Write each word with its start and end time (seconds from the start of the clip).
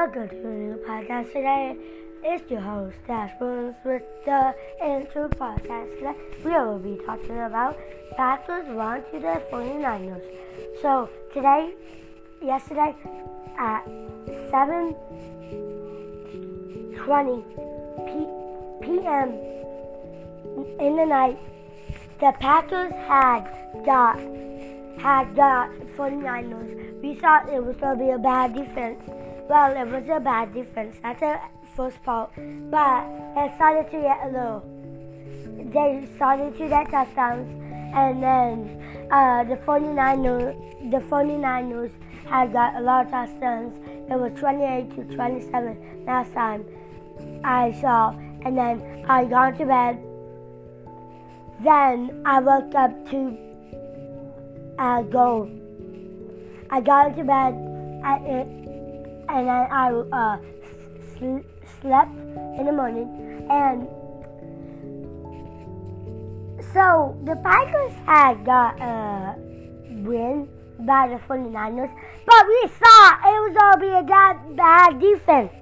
welcome 0.00 0.28
to 0.30 0.48
a 0.48 0.54
new 0.54 0.76
podcast 0.88 1.26
today. 1.26 1.76
It's 2.24 2.50
your 2.50 2.62
host, 2.62 2.96
Dash 3.06 3.30
Williams, 3.38 3.76
with 3.84 4.02
the 4.24 4.54
intro 4.82 5.28
podcast. 5.28 5.94
Today, 5.98 6.14
we 6.42 6.52
will 6.52 6.78
be 6.78 6.96
talking 7.04 7.38
about 7.40 7.76
Packers 8.16 8.66
run 8.70 9.02
to 9.12 9.20
the 9.20 9.42
49ers. 9.52 10.22
So, 10.80 11.10
today, 11.34 11.74
yesterday, 12.40 12.96
at 13.58 13.84
7.20 14.50 17.44
p- 18.06 18.26
p.m. 18.86 19.34
in 20.80 20.96
the 20.96 21.04
night, 21.04 21.38
the 22.20 22.32
Packers 22.40 22.94
had 23.06 23.44
got 23.84 24.18
had 24.98 25.36
got 25.36 25.68
49ers. 25.94 27.02
We 27.02 27.16
thought 27.16 27.50
it 27.52 27.62
was 27.62 27.76
going 27.76 27.98
to 27.98 28.04
be 28.04 28.12
a 28.12 28.18
bad 28.18 28.54
defense. 28.54 29.04
Well, 29.50 29.76
it 29.76 29.90
was 29.90 30.08
a 30.08 30.20
bad 30.20 30.54
defense. 30.54 30.94
That's 31.02 31.18
the 31.18 31.40
first 31.74 32.00
part. 32.04 32.30
But 32.36 33.02
it 33.36 33.52
started 33.56 33.90
to 33.90 34.00
get 34.00 34.32
little. 34.32 34.62
They 35.74 36.08
started 36.14 36.56
to 36.56 36.68
get 36.68 36.88
touchdowns. 36.88 37.50
And 37.92 38.22
then 38.22 39.08
uh, 39.10 39.42
the 39.42 39.56
49ers, 39.56 40.54
the 40.92 40.98
49ers 40.98 41.90
had 42.28 42.52
got 42.52 42.76
a 42.76 42.80
lot 42.80 43.06
of 43.06 43.10
touchdowns. 43.10 43.74
It 44.08 44.16
was 44.16 44.30
28 44.38 44.94
to 44.94 45.16
27 45.16 46.04
last 46.06 46.32
time 46.32 46.64
I 47.42 47.72
saw. 47.80 48.10
And 48.44 48.56
then 48.56 49.04
I 49.08 49.24
got 49.24 49.58
to 49.58 49.66
bed. 49.66 49.98
Then 51.64 52.22
I 52.24 52.38
woke 52.38 52.72
up 52.76 53.10
to 53.10 53.36
uh, 54.78 55.02
go. 55.02 55.50
I 56.70 56.80
got 56.80 57.08
into 57.08 57.24
bed 57.24 57.54
at 58.04 58.22
it, 58.22 58.60
and 59.30 59.46
then 59.48 59.66
I 59.70 59.90
uh, 59.90 60.38
sl- 61.16 61.46
slept 61.80 62.10
in 62.58 62.66
the 62.66 62.72
morning. 62.72 63.08
And 63.50 63.88
so 66.72 67.16
the 67.24 67.36
Packers 67.36 67.92
had 68.06 68.44
got 68.44 68.80
a 68.80 69.34
win 70.02 70.48
by 70.80 71.08
the 71.08 71.16
49ers, 71.28 71.90
but 72.26 72.46
we 72.46 72.68
thought 72.68 73.20
it 73.24 73.38
was 73.44 73.56
going 73.56 73.74
to 73.74 73.80
be 73.80 73.92
a 73.98 74.02
bad, 74.02 74.56
bad 74.56 75.00
defense. 75.00 75.52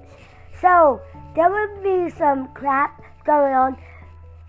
So 0.61 1.01
there 1.35 1.49
would 1.49 1.83
be 1.83 2.09
some 2.17 2.49
crap 2.53 3.01
going 3.25 3.53
on, 3.53 3.77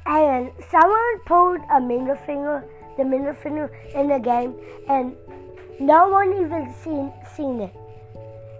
and 0.07 0.51
someone 0.71 1.21
pulled 1.27 1.61
a 1.71 1.81
middle 1.81 2.17
finger 2.27 2.65
the 2.97 3.05
middle 3.05 3.33
finger 3.33 3.71
in 3.95 4.09
the 4.09 4.19
game, 4.19 4.55
and 4.89 5.17
no 5.81 6.09
one 6.09 6.33
even 6.35 6.73
seen 6.83 7.13
seen 7.35 7.61
it. 7.61 7.80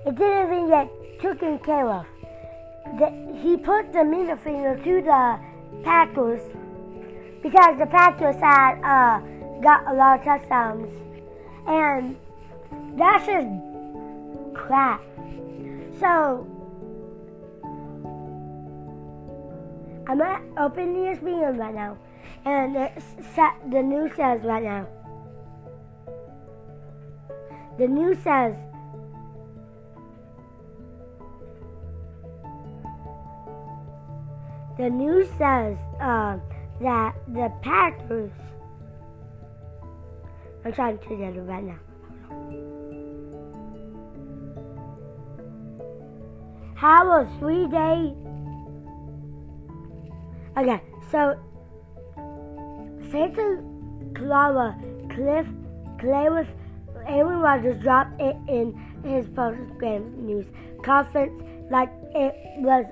It 0.07 0.17
didn't 0.17 0.53
even 0.53 0.69
get 0.69 0.89
taken 1.21 1.59
care 1.59 1.87
of. 1.87 2.07
The, 2.99 3.39
he 3.43 3.57
put 3.57 3.93
the 3.93 4.05
middle 4.05 4.37
finger 4.37 4.77
to 4.77 5.03
the 5.03 5.39
Packers 5.85 6.41
because 7.43 7.79
the 7.79 7.87
Packers 7.87 8.37
had 8.37 8.81
uh, 8.83 9.21
got 9.61 9.87
a 9.87 9.95
lot 9.95 10.19
of 10.19 10.25
touchdowns, 10.25 10.93
and 11.67 12.17
that's 12.99 13.27
just 13.27 13.47
crap. 14.55 15.03
So 15.99 16.47
I'm 20.07 20.19
gonna 20.19 20.41
open 20.59 20.95
the 20.95 21.11
ESPN 21.11 21.59
right 21.59 21.75
now. 21.75 21.97
And 22.45 22.91
set 23.35 23.53
the 23.71 23.83
news 23.83 24.13
says 24.17 24.41
right 24.45 24.63
now. 24.63 24.89
The 27.79 27.87
news 27.87 28.19
says 28.21 28.57
the 34.81 34.89
news 34.89 35.29
says 35.37 35.77
uh, 36.01 36.39
that 36.81 37.15
the 37.29 37.53
Packers. 37.61 38.33
I'm 40.65 40.73
trying 40.73 40.99
to 40.99 41.17
get 41.17 41.37
it 41.37 41.41
right 41.43 41.65
now. 41.65 41.79
How 46.75 47.11
a 47.13 47.29
three 47.39 47.67
day. 47.69 48.15
Okay, 50.57 50.83
so 51.11 51.39
Santa 53.11 53.63
Clara 54.15 54.79
Cliff 55.11 55.47
Clay 55.99 56.31
with 56.31 56.49
Aaron 57.07 57.39
Rodgers 57.41 57.83
dropped 57.83 58.19
it 58.19 58.37
in 58.49 58.73
his 59.05 59.29
post-game 59.29 60.27
news 60.27 60.47
conference 60.83 61.43
like 61.71 61.91
it 62.15 62.35
was 62.61 62.87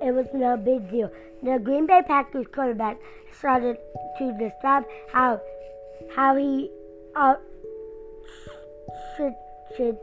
it 0.00 0.12
was 0.12 0.26
no 0.32 0.56
big 0.56 0.90
deal. 0.90 1.10
The 1.42 1.58
Green 1.58 1.86
Bay 1.86 2.02
Packers 2.06 2.46
quarterback 2.52 2.98
started 3.32 3.78
to 4.18 4.32
describe 4.38 4.84
how 5.12 5.40
how 6.14 6.36
he 6.36 6.70
uh, 7.14 7.36
should, 9.16 9.34
should 9.76 9.98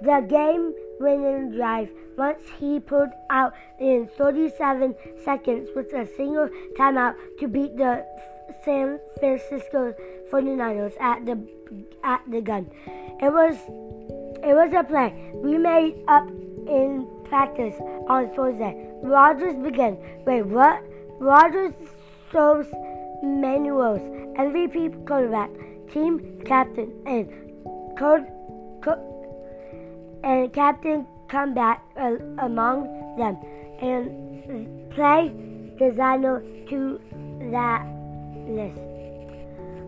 the 0.00 0.24
game 0.28 0.74
winning 1.00 1.52
drive 1.52 1.90
once 2.16 2.42
he 2.58 2.80
pulled 2.80 3.10
out 3.30 3.52
in 3.78 4.08
37 4.16 4.94
seconds 5.24 5.68
with 5.74 5.92
a 5.92 6.06
single 6.16 6.48
timeout 6.76 7.14
to 7.38 7.48
beat 7.48 7.76
the 7.76 8.04
San 8.64 8.98
Francisco 9.18 9.94
49ers 10.30 11.00
at 11.00 11.24
the 11.24 11.38
at 12.02 12.22
the 12.28 12.40
gun. 12.40 12.70
It 13.20 13.32
was 13.32 13.56
it 14.44 14.54
was 14.54 14.72
a 14.72 14.84
plan 14.84 15.12
we 15.42 15.58
made 15.58 15.94
up 16.08 16.28
in 16.28 17.06
practice 17.24 17.74
on 18.08 18.34
Thursday. 18.34 18.74
Rodgers 19.02 19.56
began. 19.56 19.96
Wait, 20.26 20.42
what? 20.42 20.82
Rodgers 21.18 21.74
shows 22.32 22.66
Manuel's 23.22 24.00
MVP 24.38 25.06
quarterback, 25.06 25.50
team 25.92 26.40
captain, 26.44 26.92
and 27.06 27.28
and 30.22 30.52
captain 30.52 31.06
come 31.28 31.54
back 31.54 31.82
uh, 31.96 32.16
among 32.38 32.84
them 33.16 33.36
and 33.80 34.90
play 34.90 35.32
designer 35.78 36.42
to 36.68 37.00
that 37.50 37.86
list. 38.46 38.78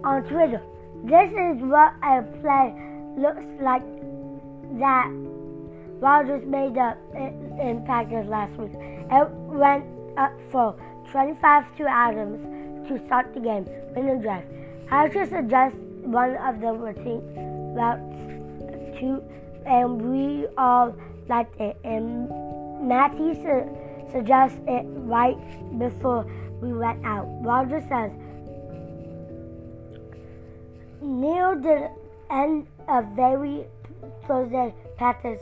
On 0.04 0.22
Twitter, 0.24 0.62
this 1.04 1.30
is 1.30 1.62
what 1.62 1.92
a 2.02 2.22
play 2.40 2.74
looks 3.16 3.44
like 3.60 3.82
that 4.78 5.10
Rodgers 6.00 6.44
made 6.46 6.78
up 6.78 6.98
in 7.14 7.82
Packers 7.86 8.26
last 8.26 8.52
week. 8.56 8.72
It 8.74 9.30
went 9.30 9.84
up 10.16 10.32
for 10.50 10.76
25 11.10 11.76
to 11.76 11.86
Adams 11.86 12.88
to 12.88 13.04
start 13.06 13.34
the 13.34 13.40
game, 13.40 13.66
winning 13.94 14.20
drive. 14.20 14.44
I 14.90 15.08
just 15.08 15.32
adjust 15.32 15.76
one 15.76 16.36
of 16.36 16.60
the 16.60 16.72
routine 16.72 17.22
routes 17.74 18.16
to, 19.00 19.22
and 19.66 20.00
we 20.00 20.46
all 20.56 20.94
liked 21.28 21.60
it. 21.60 21.76
And 21.84 22.28
Matty 22.86 23.34
su- 23.34 23.76
suggests 24.10 24.58
it 24.66 24.84
right 24.86 25.38
before 25.78 26.26
we 26.60 26.72
went 26.72 27.04
out. 27.04 27.26
Roger 27.42 27.80
says, 27.88 28.10
near 31.02 31.54
did 31.54 31.90
end 32.30 32.66
a 32.88 33.02
very 33.14 33.66
Thursday 34.26 34.74
Packers, 34.96 35.40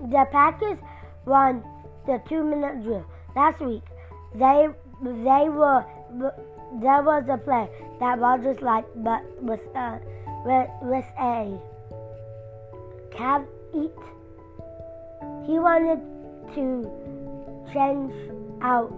the 0.00 0.26
Packers 0.30 0.78
won 1.24 1.62
the 2.06 2.20
two-minute 2.28 2.82
drill 2.82 3.04
last 3.36 3.60
week. 3.60 3.82
They 4.34 4.68
they 5.02 5.48
were 5.48 5.84
there 6.80 7.02
was 7.02 7.24
a 7.28 7.36
play 7.36 7.68
that 8.00 8.18
Rodgers 8.18 8.60
liked, 8.62 8.88
but 9.02 9.22
was 9.42 9.60
uh, 9.74 9.98
with, 10.44 11.04
a 11.20 11.58
eat. 13.74 13.90
He 15.46 15.58
wanted 15.58 16.00
to 16.54 16.90
change 17.72 18.12
out 18.62 18.92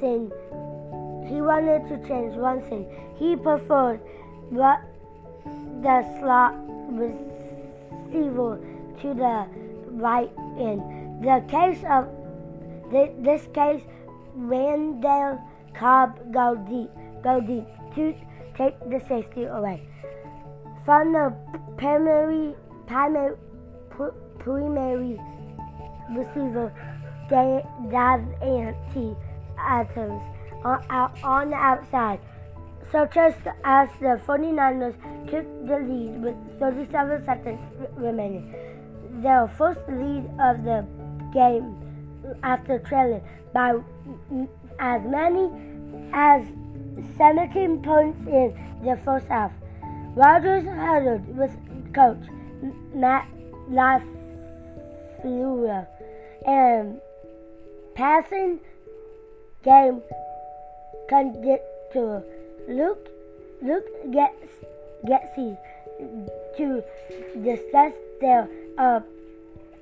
thing. 0.00 0.30
He 1.26 1.40
wanted 1.40 1.88
to 1.88 2.08
change 2.08 2.36
one 2.36 2.62
thing. 2.62 2.86
He 3.16 3.36
preferred 3.36 4.00
what 4.50 4.80
the 5.82 6.04
slot 6.20 6.54
receiver 7.90 8.60
to 9.02 9.14
the 9.14 9.46
right 9.92 10.30
end. 10.58 11.24
The 11.24 11.44
case 11.48 11.82
of 11.88 12.08
this 13.22 13.46
case, 13.54 13.82
Randall 14.34 15.40
Cobb 15.74 16.32
go 16.32 16.56
deep, 16.56 16.90
go 17.22 17.40
deep 17.40 17.66
to 17.94 18.14
take 18.56 18.78
the 18.90 19.00
safety 19.08 19.44
away 19.44 19.82
from 20.84 21.12
the 21.12 21.34
primary 21.76 22.54
primary 22.86 23.36
primary 24.38 25.20
receiver 26.10 26.72
Davante 27.28 29.16
Adams 29.58 30.22
on, 30.64 30.84
out, 30.90 31.12
on 31.22 31.50
the 31.50 31.56
outside. 31.56 32.18
So 32.92 33.06
just 33.06 33.38
as 33.62 33.88
the 34.00 34.20
49ers 34.26 34.94
took 35.30 35.46
the 35.68 35.78
lead 35.78 36.22
with 36.22 36.34
37 36.58 37.24
seconds 37.24 37.60
remaining, 37.96 38.52
their 39.22 39.46
first 39.46 39.80
lead 39.88 40.28
of 40.40 40.64
the 40.64 40.84
game 41.32 41.76
after 42.42 42.80
trailing 42.80 43.22
by 43.54 43.78
as 44.80 45.02
many 45.04 45.48
as 46.12 46.42
17 47.16 47.80
points 47.82 48.26
in 48.26 48.54
the 48.84 48.96
first 49.04 49.26
half. 49.26 49.52
Rodgers 50.16 50.64
huddled 50.64 51.28
with 51.36 51.52
coach 51.94 52.18
Matt 52.92 53.28
LaFleur 53.70 54.06
and 56.44 57.00
passing 57.94 58.58
game 59.62 60.02
conductor 61.08 62.24
Luke 62.68 63.08
Luke 63.62 63.86
gets 64.12 64.50
Getsy 65.04 65.56
to 66.56 66.82
discuss 67.42 67.92
their 68.20 68.48
uh, 68.78 69.00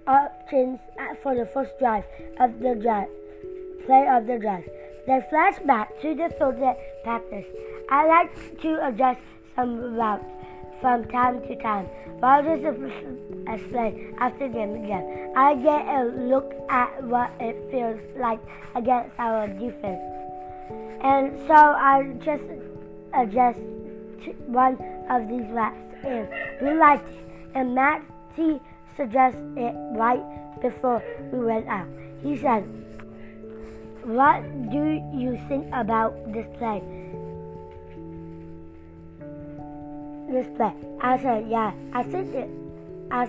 options 0.06 0.80
for 1.22 1.34
the 1.34 1.46
first 1.46 1.78
drive 1.78 2.04
of 2.40 2.58
the 2.60 2.74
drive 2.74 3.08
play 3.88 4.06
of 4.06 4.26
the 4.26 4.38
drive. 4.38 4.68
They 5.06 5.20
flash 5.30 5.58
back 5.66 5.88
to 6.02 6.14
the 6.14 6.28
Thursday 6.38 6.76
practice. 7.02 7.46
I 7.90 8.06
like 8.06 8.60
to 8.60 8.86
adjust 8.86 9.20
some 9.56 9.94
routes 9.94 10.30
from 10.80 11.06
time 11.06 11.40
to 11.48 11.56
time. 11.56 11.88
Rodgers 12.20 12.62
explained 13.48 14.14
after 14.18 14.48
game 14.48 14.74
again. 14.84 15.32
I 15.34 15.54
get 15.54 15.86
a 15.86 16.04
look 16.04 16.52
at 16.68 17.02
what 17.04 17.30
it 17.40 17.56
feels 17.70 18.00
like 18.16 18.40
against 18.74 19.18
our 19.18 19.48
defense. 19.48 20.04
And 21.02 21.38
so 21.46 21.54
I 21.54 22.12
just 22.20 22.44
adjust 23.22 23.58
one 24.46 24.78
of 25.10 25.28
these 25.28 25.46
routes 25.50 25.94
and 26.04 26.28
we 26.60 26.74
liked 26.74 27.08
it. 27.08 27.24
And 27.54 27.74
Matty 27.74 28.60
suggested 28.96 29.56
it 29.56 29.74
right 29.96 30.22
before 30.60 31.02
we 31.32 31.38
went 31.40 31.66
out. 31.68 31.88
He 32.22 32.36
said, 32.36 32.64
what 34.04 34.42
do 34.70 35.02
you 35.14 35.38
think 35.48 35.66
about 35.72 36.32
this 36.32 36.46
play? 36.58 36.82
This 40.30 40.46
play. 40.56 40.72
I 41.00 41.18
said, 41.22 41.46
yeah, 41.48 41.72
I 41.92 42.02
think 42.02 42.34
it, 42.34 42.48
I, 43.10 43.28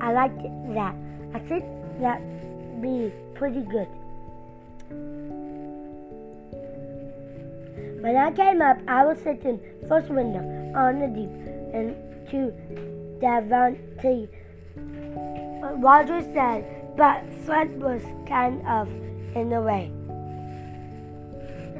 I 0.00 0.12
liked 0.12 0.40
it, 0.44 0.74
that. 0.74 0.94
I 1.34 1.38
think 1.38 1.64
that 2.00 2.20
be 2.82 3.12
pretty 3.34 3.62
good. 3.62 3.88
When 8.02 8.16
I 8.16 8.32
came 8.32 8.60
up, 8.60 8.78
I 8.88 9.04
was 9.04 9.16
sitting 9.18 9.60
first 9.88 10.08
window 10.08 10.42
on 10.74 10.98
the 10.98 11.06
deep 11.06 11.30
and 11.72 11.94
to 12.30 12.52
Davante. 13.22 14.28
Roger 15.80 16.20
said, 16.34 16.96
but 16.96 17.22
Fred 17.46 17.80
was 17.80 18.02
kind 18.26 18.66
of 18.66 18.88
in 19.36 19.50
the 19.50 19.60
way. 19.60 19.92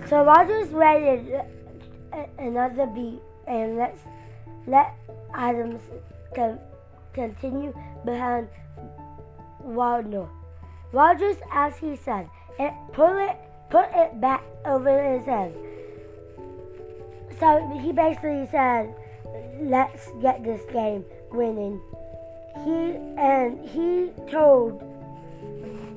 So 0.08 0.24
Rodgers 0.24 0.70
waited 0.70 1.42
uh, 2.12 2.24
another 2.38 2.86
beat 2.86 3.20
and 3.48 3.76
let 3.76 3.98
let 4.68 4.94
Adams 5.34 5.82
con- 6.36 6.60
continue 7.12 7.74
behind 8.04 8.46
Warner. 9.58 10.28
Rodgers, 10.92 11.36
as 11.50 11.76
he 11.78 11.96
said, 11.96 12.28
it 12.60 12.72
put 12.92 13.18
it 13.28 13.36
put 13.70 13.88
it 13.92 14.20
back 14.20 14.44
over 14.64 15.18
his 15.18 15.26
head. 15.26 15.52
So 17.42 17.50
he 17.82 17.90
basically 17.90 18.46
said, 18.52 18.94
"Let's 19.60 20.08
get 20.22 20.44
this 20.44 20.62
game 20.72 21.04
winning." 21.32 21.80
He 22.64 22.76
and 23.18 23.58
he 23.68 24.12
told 24.30 24.78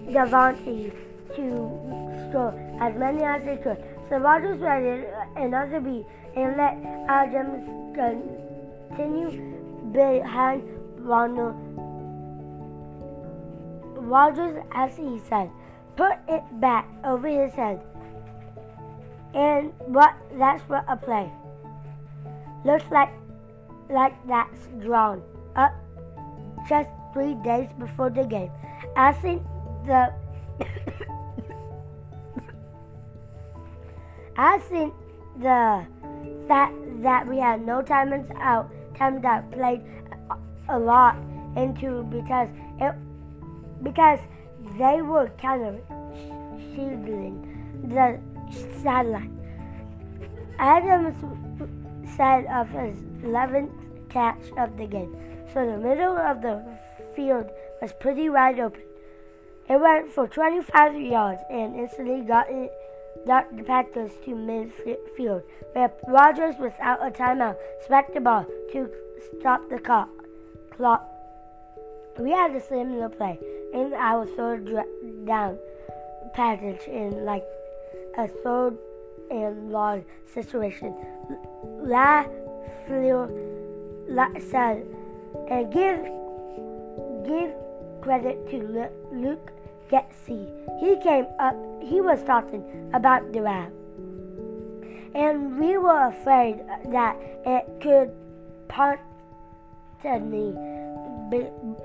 Davante 0.10 0.90
to 1.36 1.46
score 2.24 2.54
as 2.82 2.98
many 2.98 3.22
as 3.24 3.46
they 3.46 3.58
could. 3.58 3.78
So 4.10 4.18
Rodgers 4.18 4.58
ready 4.58 5.06
another 5.36 5.80
beat 5.80 6.08
and 6.36 6.58
let 6.58 6.82
Adams 7.20 7.70
continue 7.94 9.30
behind 9.92 10.64
Ronald. 10.98 11.56
Rodgers, 14.16 14.64
as 14.72 14.98
he 14.98 15.20
said, 15.30 15.52
put 15.96 16.18
it 16.28 16.44
back 16.60 16.88
over 17.04 17.28
his 17.28 17.54
head. 17.54 17.82
And 19.36 19.74
what 19.80 20.16
that's 20.40 20.64
what 20.70 20.86
a 20.88 20.96
play. 20.96 21.30
Looks 22.64 22.90
like 22.90 23.12
like 23.90 24.16
that's 24.28 24.68
drawn 24.82 25.22
up 25.56 25.74
just 26.70 26.90
three 27.14 27.36
days 27.44 27.70
before 27.78 28.10
the 28.10 28.24
game. 28.24 28.50
I 28.96 29.12
think 29.12 29.44
the 29.86 30.14
I 34.38 34.58
think 34.60 34.94
the 35.40 35.86
fact 36.48 36.74
that 37.04 37.28
we 37.28 37.38
had 37.38 37.66
no 37.66 37.82
timeouts 37.82 38.32
out, 38.40 38.72
times 38.96 39.26
out 39.26 39.52
played 39.52 39.82
a 40.70 40.80
lot 40.80 41.18
into 41.58 42.04
because 42.04 42.48
it 42.80 42.96
because 43.84 44.20
they 44.78 45.02
were 45.02 45.30
kind 45.42 45.64
of 45.66 45.76
shielding 46.74 47.42
the 47.84 48.20
sideline. 48.82 49.32
Adams 50.60 51.16
said 52.16 52.46
of 52.46 52.70
his 52.70 52.98
11th 53.24 53.72
catch 54.10 54.52
of 54.58 54.78
the 54.78 54.88
game, 54.88 55.16
so 55.54 55.66
the 55.66 55.78
middle 55.78 56.18
of 56.18 56.42
the 56.42 56.64
field 57.16 57.50
was 57.82 57.92
pretty 58.00 58.30
wide 58.30 58.60
open. 58.60 58.82
It 59.68 59.80
went 59.80 60.10
for 60.10 60.28
25 60.28 61.02
yards 61.02 61.42
and 61.50 61.76
instantly 61.76 62.22
got 62.22 62.50
it 62.50 62.72
got 63.26 63.56
the 63.56 63.64
Packers 63.64 64.12
to 64.24 64.32
midfield, 64.32 65.44
where 65.74 65.92
Rodgers, 66.08 66.56
without 66.60 67.06
a 67.06 67.10
timeout, 67.10 67.56
smacked 67.86 68.14
the 68.14 68.22
ball 68.22 68.46
to 68.72 68.90
stop 69.40 69.68
the 69.70 69.80
clock. 69.80 70.10
clock. 70.72 71.10
We 72.20 72.32
had 72.32 72.56
a 72.56 72.62
similar 72.62 73.10
play 73.10 73.40
and 73.74 73.88
in 73.88 73.94
our 73.94 74.26
third 74.26 74.70
down 75.26 75.58
passage 76.34 76.88
in 76.88 77.26
like 77.26 77.44
a 78.18 78.28
third 78.28 78.78
and 79.30 79.72
long 79.72 80.06
situation. 80.34 80.96
La 81.82 82.26
Fleur 82.88 83.30
said, 84.40 84.86
and 85.50 85.72
give 85.74 86.00
give 87.26 87.52
credit 88.02 88.50
to 88.50 88.90
Luke 89.12 89.52
Getsy. 89.90 90.48
He 90.80 90.96
came 91.02 91.26
up, 91.40 91.56
he 91.82 92.02
was 92.02 92.24
talking 92.24 92.92
about 92.94 93.32
the 93.34 93.42
ram. 93.42 93.72
And 95.16 95.60
we 95.60 95.78
were 95.78 96.08
afraid 96.08 96.62
that 96.92 97.16
it 97.46 97.66
could 97.82 98.12
possibly 98.68 100.54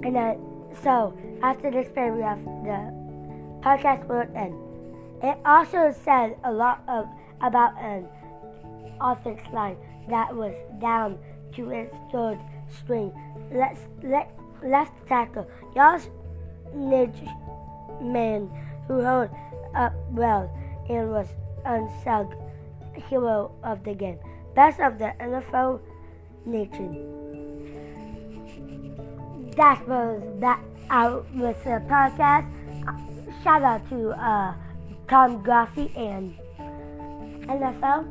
And 0.03 0.17
then, 0.17 0.41
so 0.83 1.17
after 1.43 1.71
this 1.71 1.89
play, 1.89 2.11
we 2.11 2.23
have 2.23 2.43
the 2.45 2.93
podcast 3.63 4.07
will 4.09 4.27
end. 4.35 4.55
It 5.23 5.39
also 5.45 5.95
said 6.05 6.37
a 6.45 6.53
lot 6.53 6.83
of 6.89 7.07
about 7.43 7.79
an 7.79 8.09
offensive 9.01 9.53
line 9.53 9.77
that 10.09 10.35
was 10.35 10.55
down 10.81 11.19
to 11.53 11.71
its 11.71 11.95
third 12.11 12.39
string. 12.69 13.13
Let's 13.53 13.81
let 14.03 14.31
left 14.63 15.07
tackle 15.07 15.47
Josh 15.75 16.05
Nijman, 16.75 18.51
who 18.87 18.99
held 19.01 19.31
up 19.75 19.93
well 20.11 20.51
and 20.89 21.11
was 21.11 21.29
unsung 21.65 22.35
hero 23.09 23.53
of 23.63 23.85
the 23.85 23.95
game. 23.95 24.19
Best 24.55 24.81
of 24.81 24.99
the 24.99 25.13
NFL 25.21 25.81
nation. 26.45 27.07
That 29.57 29.87
was 29.87 30.23
that 30.41 30.61
out 30.91 31.27
with 31.35 31.63
the 31.65 31.83
podcast. 31.89 32.49
Shout 33.43 33.63
out 33.63 33.89
to 33.89 34.11
uh, 34.11 34.55
Tom 35.09 35.43
Grassi 35.43 35.91
and 35.97 36.35
NFL 37.49 38.05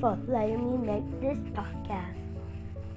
for 0.00 0.18
letting 0.28 0.62
me 0.70 0.86
make 0.86 1.20
this 1.20 1.38
podcast. 1.54 2.16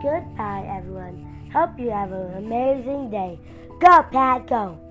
Goodbye, 0.01 0.65
everyone. 0.77 1.49
Hope 1.51 1.79
you 1.79 1.89
have 1.89 2.11
an 2.11 2.45
amazing 2.45 3.09
day. 3.09 3.39
Go, 3.79 4.03
Pat, 4.11 4.47
go. 4.47 4.88